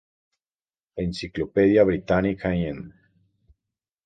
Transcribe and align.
Encyclopædia 1.03 1.85
Britannica, 1.85 2.55
Inc. 2.55 2.91